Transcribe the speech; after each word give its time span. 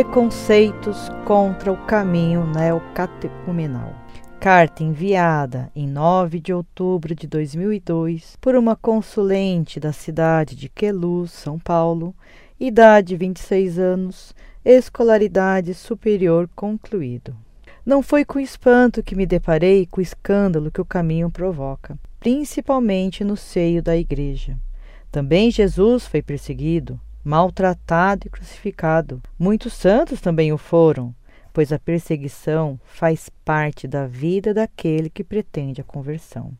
Preconceitos 0.00 1.10
contra 1.26 1.70
o 1.70 1.76
caminho 1.76 2.46
neocatecumenal. 2.46 3.94
Carta 4.40 4.82
enviada 4.82 5.70
em 5.76 5.86
9 5.86 6.40
de 6.40 6.54
outubro 6.54 7.14
de 7.14 7.26
2002 7.26 8.34
por 8.40 8.54
uma 8.54 8.74
consulente 8.74 9.78
da 9.78 9.92
cidade 9.92 10.56
de 10.56 10.70
Queluz, 10.70 11.32
São 11.32 11.58
Paulo, 11.58 12.14
idade 12.58 13.14
26 13.14 13.78
anos, 13.78 14.34
escolaridade 14.64 15.74
superior 15.74 16.48
concluído. 16.56 17.36
Não 17.84 18.02
foi 18.02 18.24
com 18.24 18.40
espanto 18.40 19.02
que 19.02 19.14
me 19.14 19.26
deparei 19.26 19.84
com 19.84 20.00
o 20.00 20.02
escândalo 20.02 20.70
que 20.70 20.80
o 20.80 20.86
caminho 20.86 21.30
provoca, 21.30 21.98
principalmente 22.18 23.22
no 23.22 23.36
seio 23.36 23.82
da 23.82 23.94
igreja. 23.98 24.56
Também 25.12 25.50
Jesus 25.50 26.06
foi 26.06 26.22
perseguido, 26.22 26.98
maltratado 27.24 28.26
e 28.26 28.30
crucificado. 28.30 29.22
Muitos 29.38 29.72
santos 29.72 30.20
também 30.20 30.52
o 30.52 30.58
foram, 30.58 31.14
pois 31.52 31.72
a 31.72 31.78
perseguição 31.78 32.78
faz 32.84 33.28
parte 33.44 33.86
da 33.86 34.06
vida 34.06 34.54
daquele 34.54 35.10
que 35.10 35.24
pretende 35.24 35.80
a 35.80 35.84
conversão. 35.84 36.52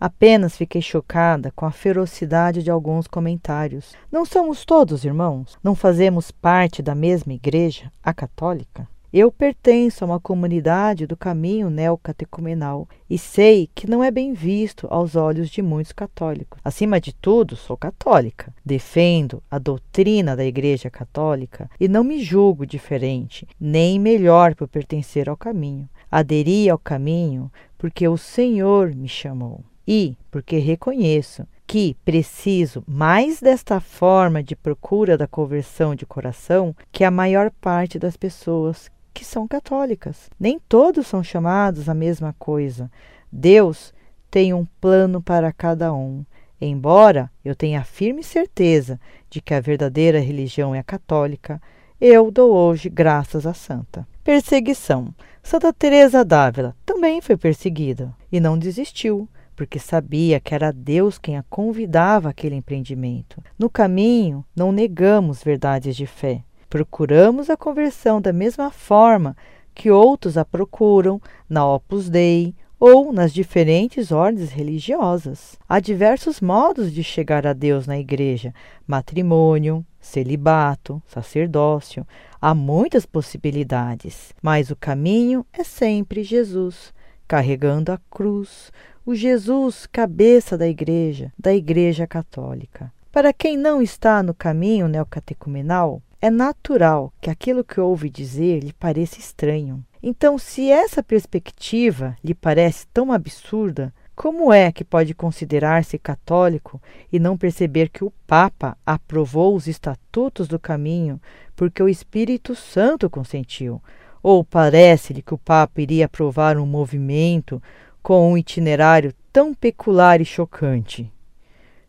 Apenas 0.00 0.56
fiquei 0.56 0.82
chocada 0.82 1.52
com 1.52 1.66
a 1.66 1.70
ferocidade 1.70 2.62
de 2.62 2.70
alguns 2.70 3.06
comentários. 3.06 3.94
Não 4.10 4.24
somos 4.24 4.64
todos 4.64 5.04
irmãos? 5.04 5.58
Não 5.62 5.74
fazemos 5.74 6.30
parte 6.30 6.82
da 6.82 6.94
mesma 6.94 7.32
igreja, 7.32 7.92
a 8.02 8.12
católica? 8.12 8.88
Eu 9.16 9.30
pertenço 9.30 10.02
a 10.02 10.08
uma 10.08 10.18
comunidade 10.18 11.06
do 11.06 11.16
caminho 11.16 11.70
neocatecumenal 11.70 12.88
e 13.08 13.16
sei 13.16 13.70
que 13.72 13.88
não 13.88 14.02
é 14.02 14.10
bem 14.10 14.32
visto 14.32 14.88
aos 14.90 15.14
olhos 15.14 15.48
de 15.50 15.62
muitos 15.62 15.92
católicos. 15.92 16.58
Acima 16.64 17.00
de 17.00 17.14
tudo, 17.14 17.54
sou 17.54 17.76
católica. 17.76 18.52
Defendo 18.64 19.40
a 19.48 19.56
doutrina 19.56 20.34
da 20.34 20.44
Igreja 20.44 20.90
Católica 20.90 21.70
e 21.78 21.86
não 21.86 22.02
me 22.02 22.20
julgo 22.24 22.66
diferente, 22.66 23.46
nem 23.60 24.00
melhor 24.00 24.56
por 24.56 24.66
pertencer 24.66 25.28
ao 25.28 25.36
caminho. 25.36 25.88
Aderi 26.10 26.68
ao 26.68 26.76
caminho 26.76 27.52
porque 27.78 28.08
o 28.08 28.16
Senhor 28.16 28.92
me 28.96 29.06
chamou 29.06 29.62
e 29.86 30.16
porque 30.28 30.58
reconheço 30.58 31.46
que 31.66 31.96
preciso 32.04 32.84
mais 32.86 33.40
desta 33.40 33.80
forma 33.80 34.42
de 34.42 34.54
procura 34.54 35.16
da 35.16 35.26
conversão 35.26 35.94
de 35.94 36.04
coração 36.04 36.74
que 36.92 37.04
a 37.04 37.10
maior 37.10 37.50
parte 37.60 37.98
das 37.98 38.16
pessoas 38.16 38.90
que 39.14 39.24
são 39.24 39.46
católicas. 39.46 40.28
Nem 40.38 40.58
todos 40.58 41.06
são 41.06 41.22
chamados 41.22 41.88
à 41.88 41.94
mesma 41.94 42.34
coisa. 42.38 42.90
Deus 43.32 43.94
tem 44.30 44.52
um 44.52 44.66
plano 44.80 45.22
para 45.22 45.52
cada 45.52 45.94
um. 45.94 46.24
Embora 46.60 47.30
eu 47.44 47.54
tenha 47.54 47.84
firme 47.84 48.22
certeza 48.22 49.00
de 49.30 49.40
que 49.40 49.54
a 49.54 49.60
verdadeira 49.60 50.18
religião 50.18 50.74
é 50.74 50.80
a 50.80 50.84
católica, 50.84 51.62
eu 52.00 52.30
dou 52.30 52.52
hoje 52.52 52.88
graças 52.88 53.46
à 53.46 53.54
santa. 53.54 54.06
Perseguição. 54.22 55.14
Santa 55.42 55.72
Teresa 55.72 56.24
d'Ávila 56.24 56.74
também 56.84 57.20
foi 57.20 57.36
perseguida 57.36 58.14
e 58.32 58.40
não 58.40 58.58
desistiu, 58.58 59.28
porque 59.54 59.78
sabia 59.78 60.40
que 60.40 60.54
era 60.54 60.72
Deus 60.72 61.18
quem 61.18 61.36
a 61.36 61.44
convidava 61.44 62.30
àquele 62.30 62.56
empreendimento. 62.56 63.42
No 63.58 63.70
caminho, 63.70 64.44
não 64.56 64.72
negamos 64.72 65.42
verdades 65.42 65.94
de 65.94 66.06
fé, 66.06 66.42
Procuramos 66.74 67.50
a 67.50 67.56
conversão 67.56 68.20
da 68.20 68.32
mesma 68.32 68.68
forma 68.68 69.36
que 69.72 69.92
outros 69.92 70.36
a 70.36 70.44
procuram 70.44 71.22
na 71.48 71.64
Opus 71.64 72.10
Dei 72.10 72.52
ou 72.80 73.12
nas 73.12 73.32
diferentes 73.32 74.10
ordens 74.10 74.50
religiosas. 74.50 75.56
Há 75.68 75.78
diversos 75.78 76.40
modos 76.40 76.92
de 76.92 77.04
chegar 77.04 77.46
a 77.46 77.52
Deus 77.52 77.86
na 77.86 77.96
igreja: 77.96 78.52
matrimônio, 78.88 79.86
celibato, 80.00 81.00
sacerdócio. 81.06 82.04
Há 82.42 82.56
muitas 82.56 83.06
possibilidades, 83.06 84.34
mas 84.42 84.68
o 84.68 84.74
caminho 84.74 85.46
é 85.52 85.62
sempre 85.62 86.24
Jesus, 86.24 86.92
carregando 87.28 87.92
a 87.92 88.00
cruz, 88.10 88.72
o 89.06 89.14
Jesus, 89.14 89.86
cabeça 89.86 90.58
da 90.58 90.66
igreja, 90.66 91.32
da 91.38 91.54
igreja 91.54 92.04
católica. 92.04 92.92
Para 93.12 93.32
quem 93.32 93.56
não 93.56 93.80
está 93.80 94.24
no 94.24 94.34
caminho 94.34 94.88
neocatecumenal, 94.88 96.02
é 96.24 96.30
natural 96.30 97.12
que 97.20 97.28
aquilo 97.28 97.62
que 97.62 97.78
ouve 97.78 98.08
dizer 98.08 98.60
lhe 98.60 98.72
pareça 98.72 99.18
estranho. 99.18 99.84
Então, 100.02 100.38
se 100.38 100.70
essa 100.70 101.02
perspectiva 101.02 102.16
lhe 102.24 102.32
parece 102.32 102.86
tão 102.94 103.12
absurda, 103.12 103.92
como 104.16 104.50
é 104.50 104.72
que 104.72 104.82
pode 104.82 105.12
considerar-se 105.12 105.98
católico 105.98 106.80
e 107.12 107.18
não 107.18 107.36
perceber 107.36 107.90
que 107.90 108.02
o 108.02 108.10
Papa 108.26 108.74
aprovou 108.86 109.54
os 109.54 109.66
estatutos 109.66 110.48
do 110.48 110.58
caminho 110.58 111.20
porque 111.54 111.82
o 111.82 111.90
Espírito 111.90 112.54
Santo 112.54 113.10
consentiu? 113.10 113.78
Ou 114.22 114.42
parece-lhe 114.42 115.20
que 115.20 115.34
o 115.34 115.38
Papa 115.38 115.82
iria 115.82 116.06
aprovar 116.06 116.56
um 116.56 116.64
movimento 116.64 117.62
com 118.02 118.32
um 118.32 118.38
itinerário 118.38 119.12
tão 119.30 119.52
peculiar 119.52 120.22
e 120.22 120.24
chocante? 120.24 121.12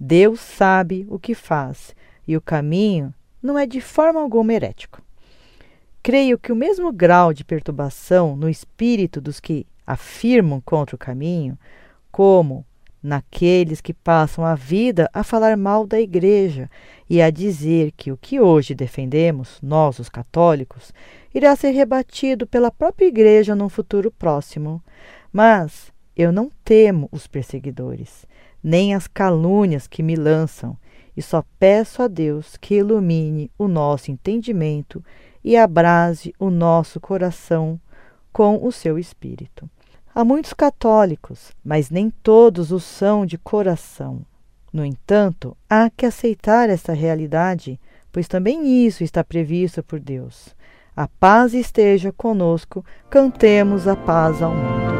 Deus 0.00 0.40
sabe 0.40 1.06
o 1.08 1.16
que 1.16 1.32
faz 1.32 1.94
e 2.26 2.36
o 2.36 2.40
caminho 2.40 3.14
não 3.42 3.58
é 3.58 3.66
de 3.66 3.80
forma 3.80 4.20
alguma 4.20 4.52
herético. 4.52 5.02
Creio 6.02 6.38
que 6.38 6.52
o 6.52 6.56
mesmo 6.56 6.92
grau 6.92 7.32
de 7.32 7.44
perturbação 7.44 8.36
no 8.36 8.48
espírito 8.48 9.20
dos 9.20 9.40
que 9.40 9.66
afirmam 9.86 10.60
contra 10.60 10.94
o 10.94 10.98
caminho, 10.98 11.58
como 12.10 12.64
naqueles 13.02 13.80
que 13.80 13.94
passam 13.94 14.44
a 14.44 14.54
vida 14.54 15.08
a 15.12 15.22
falar 15.22 15.56
mal 15.56 15.86
da 15.86 16.00
Igreja 16.00 16.68
e 17.08 17.22
a 17.22 17.30
dizer 17.30 17.92
que 17.96 18.10
o 18.10 18.16
que 18.16 18.40
hoje 18.40 18.74
defendemos, 18.74 19.58
nós 19.62 19.98
os 19.98 20.08
católicos, 20.08 20.92
irá 21.32 21.54
ser 21.54 21.70
rebatido 21.70 22.46
pela 22.46 22.70
própria 22.70 23.06
Igreja 23.06 23.54
num 23.54 23.68
futuro 23.68 24.10
próximo. 24.10 24.82
Mas 25.32 25.92
eu 26.16 26.32
não 26.32 26.50
temo 26.64 27.08
os 27.12 27.26
perseguidores, 27.26 28.26
nem 28.62 28.94
as 28.94 29.06
calúnias 29.06 29.86
que 29.86 30.02
me 30.02 30.16
lançam, 30.16 30.76
e 31.16 31.22
só 31.22 31.42
peço 31.58 32.02
a 32.02 32.08
Deus 32.08 32.56
que 32.56 32.74
ilumine 32.74 33.50
o 33.58 33.66
nosso 33.66 34.10
entendimento 34.10 35.02
e 35.42 35.56
abrase 35.56 36.34
o 36.38 36.50
nosso 36.50 37.00
coração 37.00 37.80
com 38.32 38.64
o 38.66 38.70
seu 38.70 38.98
espírito. 38.98 39.68
Há 40.14 40.24
muitos 40.24 40.52
católicos, 40.52 41.52
mas 41.64 41.88
nem 41.90 42.10
todos 42.10 42.72
o 42.72 42.80
são 42.80 43.24
de 43.24 43.38
coração. 43.38 44.20
No 44.72 44.84
entanto, 44.84 45.56
há 45.70 45.88
que 45.88 46.04
aceitar 46.04 46.68
esta 46.68 46.92
realidade, 46.92 47.80
pois 48.12 48.28
também 48.28 48.86
isso 48.86 49.02
está 49.04 49.24
previsto 49.24 49.82
por 49.82 50.00
Deus. 50.00 50.54
A 50.94 51.06
paz 51.06 51.54
esteja 51.54 52.12
conosco, 52.12 52.84
cantemos 53.08 53.86
a 53.86 53.94
paz 53.94 54.42
ao 54.42 54.54
mundo. 54.54 54.96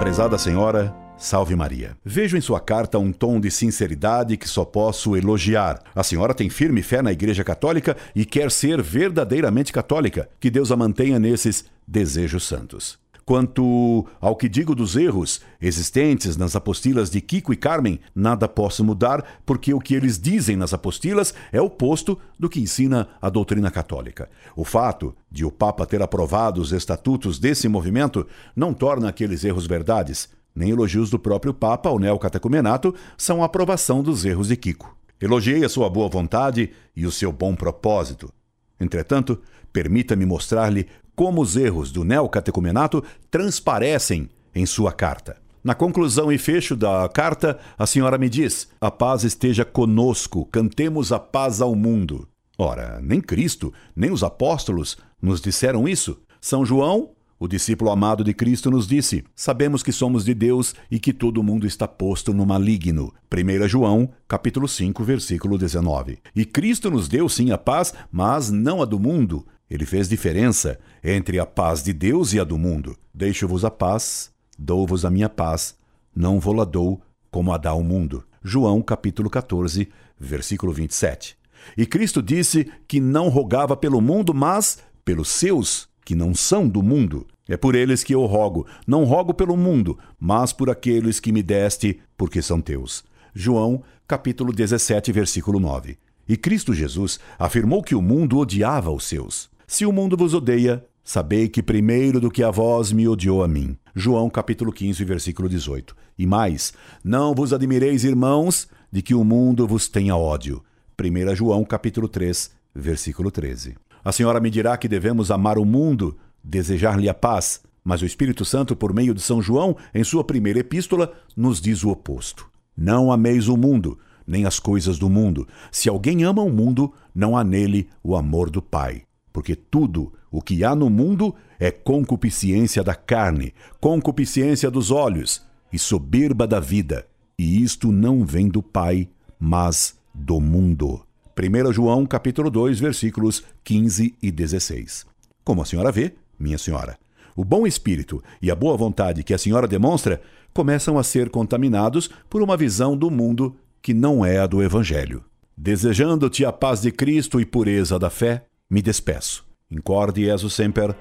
Prezada 0.00 0.36
Senhora, 0.36 0.94
Salve 1.16 1.54
Maria. 1.54 1.96
Vejo 2.04 2.36
em 2.36 2.40
sua 2.40 2.60
carta 2.60 2.98
um 2.98 3.12
tom 3.12 3.40
de 3.40 3.50
sinceridade 3.50 4.36
que 4.36 4.48
só 4.48 4.64
posso 4.64 5.16
elogiar. 5.16 5.80
A 5.94 6.02
senhora 6.02 6.34
tem 6.34 6.50
firme 6.50 6.82
fé 6.82 7.00
na 7.00 7.12
Igreja 7.12 7.44
Católica 7.44 7.96
e 8.14 8.24
quer 8.24 8.50
ser 8.50 8.82
verdadeiramente 8.82 9.72
católica. 9.72 10.28
Que 10.40 10.50
Deus 10.50 10.70
a 10.72 10.76
mantenha 10.76 11.18
nesses 11.18 11.64
desejos 11.86 12.44
santos. 12.44 12.98
Quanto 13.24 14.06
ao 14.20 14.36
que 14.36 14.50
digo 14.50 14.74
dos 14.74 14.96
erros 14.96 15.40
existentes 15.58 16.36
nas 16.36 16.54
apostilas 16.54 17.08
de 17.08 17.22
Kiko 17.22 17.54
e 17.54 17.56
Carmen, 17.56 17.98
nada 18.14 18.46
posso 18.46 18.84
mudar, 18.84 19.40
porque 19.46 19.72
o 19.72 19.80
que 19.80 19.94
eles 19.94 20.18
dizem 20.18 20.56
nas 20.56 20.74
apostilas 20.74 21.32
é 21.50 21.58
oposto 21.58 22.18
do 22.38 22.50
que 22.50 22.60
ensina 22.60 23.08
a 23.22 23.30
doutrina 23.30 23.70
católica. 23.70 24.28
O 24.54 24.62
fato 24.62 25.16
de 25.30 25.42
o 25.42 25.50
Papa 25.50 25.86
ter 25.86 26.02
aprovado 26.02 26.60
os 26.60 26.70
estatutos 26.70 27.38
desse 27.38 27.66
movimento 27.66 28.26
não 28.54 28.74
torna 28.74 29.08
aqueles 29.08 29.42
erros 29.42 29.66
verdades 29.66 30.28
nem 30.54 30.70
elogios 30.70 31.10
do 31.10 31.18
próprio 31.18 31.52
Papa 31.52 31.88
ao 31.88 31.98
neocatecumenato 31.98 32.94
são 33.16 33.42
a 33.42 33.46
aprovação 33.46 34.02
dos 34.02 34.24
erros 34.24 34.48
de 34.48 34.56
Kiko. 34.56 34.96
Elogiei 35.20 35.64
a 35.64 35.68
sua 35.68 35.88
boa 35.88 36.08
vontade 36.08 36.70
e 36.94 37.06
o 37.06 37.10
seu 37.10 37.32
bom 37.32 37.54
propósito. 37.54 38.32
Entretanto, 38.80 39.40
permita-me 39.72 40.26
mostrar-lhe 40.26 40.86
como 41.16 41.40
os 41.40 41.56
erros 41.56 41.90
do 41.90 42.04
neocatecumenato 42.04 43.02
transparecem 43.30 44.28
em 44.54 44.66
sua 44.66 44.92
carta. 44.92 45.36
Na 45.62 45.74
conclusão 45.74 46.30
e 46.30 46.36
fecho 46.36 46.76
da 46.76 47.08
carta, 47.08 47.58
a 47.78 47.86
senhora 47.86 48.18
me 48.18 48.28
diz: 48.28 48.68
A 48.80 48.90
paz 48.90 49.24
esteja 49.24 49.64
conosco, 49.64 50.44
cantemos 50.46 51.10
a 51.10 51.18
paz 51.18 51.62
ao 51.62 51.74
mundo. 51.74 52.28
Ora, 52.58 53.00
nem 53.02 53.20
Cristo, 53.20 53.72
nem 53.96 54.12
os 54.12 54.22
apóstolos 54.22 54.98
nos 55.20 55.40
disseram 55.40 55.88
isso. 55.88 56.20
São 56.40 56.66
João 56.66 57.13
o 57.38 57.48
discípulo 57.48 57.90
amado 57.90 58.22
de 58.22 58.32
Cristo 58.32 58.70
nos 58.70 58.86
disse: 58.86 59.24
Sabemos 59.34 59.82
que 59.82 59.92
somos 59.92 60.24
de 60.24 60.34
Deus 60.34 60.74
e 60.90 60.98
que 60.98 61.12
todo 61.12 61.42
mundo 61.42 61.66
está 61.66 61.86
posto 61.86 62.32
no 62.32 62.46
maligno. 62.46 63.12
1 63.32 63.68
João, 63.68 64.10
capítulo 64.28 64.68
5, 64.68 65.02
versículo 65.02 65.58
19. 65.58 66.18
E 66.34 66.44
Cristo 66.44 66.90
nos 66.90 67.08
deu 67.08 67.28
sim 67.28 67.50
a 67.50 67.58
paz, 67.58 67.92
mas 68.10 68.50
não 68.50 68.80
a 68.80 68.84
do 68.84 68.98
mundo. 68.98 69.46
Ele 69.68 69.84
fez 69.84 70.08
diferença 70.08 70.78
entre 71.02 71.38
a 71.38 71.46
paz 71.46 71.82
de 71.82 71.92
Deus 71.92 72.32
e 72.32 72.40
a 72.40 72.44
do 72.44 72.56
mundo. 72.56 72.96
Deixo-vos 73.12 73.64
a 73.64 73.70
paz, 73.70 74.30
dou-vos 74.58 75.04
a 75.04 75.10
minha 75.10 75.28
paz, 75.28 75.76
não 76.14 76.38
vou-la 76.38 76.64
dou 76.64 77.02
como 77.30 77.52
a 77.52 77.58
dá 77.58 77.74
o 77.74 77.82
mundo. 77.82 78.24
João 78.42 78.80
capítulo 78.80 79.28
14, 79.28 79.88
versículo 80.18 80.72
27. 80.72 81.36
E 81.76 81.86
Cristo 81.86 82.22
disse 82.22 82.70
que 82.86 83.00
não 83.00 83.28
rogava 83.28 83.76
pelo 83.76 84.00
mundo, 84.00 84.32
mas 84.34 84.78
pelos 85.04 85.28
seus, 85.28 85.88
que 86.04 86.14
não 86.14 86.34
são 86.34 86.68
do 86.68 86.82
mundo. 86.82 87.26
É 87.48 87.56
por 87.56 87.74
eles 87.74 88.02
que 88.02 88.14
eu 88.14 88.24
rogo. 88.24 88.66
Não 88.86 89.04
rogo 89.04 89.34
pelo 89.34 89.56
mundo, 89.56 89.98
mas 90.18 90.52
por 90.52 90.70
aqueles 90.70 91.20
que 91.20 91.32
me 91.32 91.42
deste, 91.42 92.00
porque 92.16 92.40
são 92.40 92.60
teus. 92.60 93.04
João, 93.34 93.82
capítulo 94.06 94.52
17, 94.52 95.12
versículo 95.12 95.58
9. 95.58 95.98
E 96.28 96.36
Cristo 96.36 96.72
Jesus 96.72 97.20
afirmou 97.38 97.82
que 97.82 97.94
o 97.94 98.00
mundo 98.00 98.38
odiava 98.38 98.90
os 98.90 99.04
seus. 99.04 99.50
Se 99.66 99.84
o 99.84 99.92
mundo 99.92 100.16
vos 100.16 100.32
odeia, 100.32 100.84
sabei 101.02 101.48
que 101.48 101.62
primeiro 101.62 102.20
do 102.20 102.30
que 102.30 102.42
a 102.42 102.50
vós 102.50 102.92
me 102.92 103.06
odiou 103.06 103.42
a 103.42 103.48
mim. 103.48 103.76
João 103.94 104.30
capítulo 104.30 104.72
15, 104.72 105.04
versículo 105.04 105.48
18. 105.48 105.94
E 106.18 106.26
mais, 106.26 106.72
não 107.02 107.34
vos 107.34 107.52
admireis, 107.52 108.04
irmãos, 108.04 108.68
de 108.90 109.02
que 109.02 109.14
o 109.14 109.24
mundo 109.24 109.66
vos 109.66 109.88
tenha 109.88 110.16
ódio. 110.16 110.62
1 110.98 111.34
João 111.34 111.64
capítulo 111.64 112.08
3, 112.08 112.50
versículo 112.74 113.30
13. 113.30 113.74
A 114.04 114.12
senhora 114.12 114.38
me 114.38 114.50
dirá 114.50 114.76
que 114.76 114.86
devemos 114.86 115.30
amar 115.30 115.56
o 115.56 115.64
mundo, 115.64 116.16
desejar-lhe 116.42 117.08
a 117.08 117.14
paz, 117.14 117.62
mas 117.82 118.02
o 118.02 118.06
Espírito 118.06 118.44
Santo, 118.44 118.76
por 118.76 118.92
meio 118.92 119.14
de 119.14 119.22
São 119.22 119.40
João, 119.40 119.76
em 119.94 120.04
sua 120.04 120.22
primeira 120.22 120.58
epístola, 120.58 121.12
nos 121.34 121.60
diz 121.60 121.82
o 121.82 121.88
oposto. 121.88 122.46
Não 122.76 123.10
ameis 123.10 123.48
o 123.48 123.56
mundo, 123.56 123.98
nem 124.26 124.44
as 124.44 124.58
coisas 124.58 124.98
do 124.98 125.08
mundo. 125.08 125.48
Se 125.72 125.88
alguém 125.88 126.22
ama 126.22 126.42
o 126.42 126.50
mundo, 126.50 126.92
não 127.14 127.36
há 127.36 127.42
nele 127.42 127.88
o 128.02 128.14
amor 128.14 128.50
do 128.50 128.60
Pai. 128.60 129.02
Porque 129.32 129.56
tudo 129.56 130.12
o 130.30 130.42
que 130.42 130.64
há 130.64 130.74
no 130.74 130.90
mundo 130.90 131.34
é 131.58 131.70
concupiscência 131.70 132.84
da 132.84 132.94
carne, 132.94 133.54
concupiscência 133.80 134.70
dos 134.70 134.90
olhos 134.90 135.42
e 135.72 135.78
soberba 135.78 136.46
da 136.46 136.60
vida. 136.60 137.06
E 137.38 137.62
isto 137.62 137.90
não 137.90 138.24
vem 138.24 138.48
do 138.48 138.62
Pai, 138.62 139.08
mas 139.38 139.98
do 140.14 140.40
mundo. 140.40 141.04
1 141.36 141.72
João 141.72 142.06
capítulo 142.06 142.48
2, 142.48 142.78
versículos 142.78 143.44
15 143.64 144.14
e 144.22 144.30
16. 144.30 145.04
Como 145.42 145.60
a 145.60 145.64
senhora 145.64 145.90
vê, 145.90 146.14
minha 146.38 146.58
senhora, 146.58 146.96
o 147.36 147.44
bom 147.44 147.66
espírito 147.66 148.22
e 148.40 148.50
a 148.50 148.54
boa 148.54 148.76
vontade 148.76 149.24
que 149.24 149.34
a 149.34 149.38
senhora 149.38 149.66
demonstra 149.66 150.22
começam 150.52 150.96
a 150.96 151.02
ser 151.02 151.30
contaminados 151.30 152.08
por 152.30 152.40
uma 152.40 152.56
visão 152.56 152.96
do 152.96 153.10
mundo 153.10 153.56
que 153.82 153.92
não 153.92 154.24
é 154.24 154.38
a 154.38 154.46
do 154.46 154.62
evangelho. 154.62 155.24
Desejando-te 155.56 156.44
a 156.44 156.52
paz 156.52 156.80
de 156.80 156.90
Cristo 156.90 157.40
e 157.40 157.44
pureza 157.44 157.98
da 157.98 158.10
fé, 158.10 158.44
me 158.70 158.80
despeço. 158.80 159.44
Incorde 159.70 160.24
Jesus 160.24 160.54
Semper, 160.54 160.94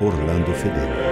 Orlando 0.00 0.52
Fedeli. 0.52 1.11